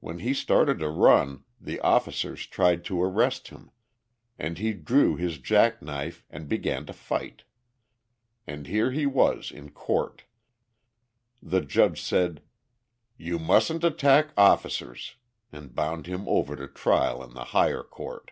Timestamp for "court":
9.70-10.24, 17.82-18.30